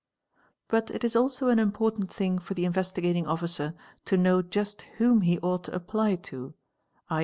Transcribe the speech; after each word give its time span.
But 0.67 0.89
it 0.89 1.03
is 1.03 1.15
also 1.15 1.49
an 1.49 1.59
important 1.59 2.11
thing 2.11 2.39
for 2.39 2.55
the 2.55 2.65
Investigating 2.65 3.27
Officer 3.27 3.75
to 4.05 4.17
know 4.17 4.41
just 4.41 4.81
whom 4.97 5.21
he 5.21 5.37
ought 5.41 5.65
to 5.65 5.75
apply 5.75 6.15
to 6.33 6.55
¢. 6.55 6.55